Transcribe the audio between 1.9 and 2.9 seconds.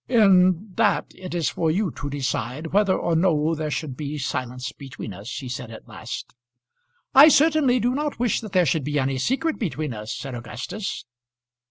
to decide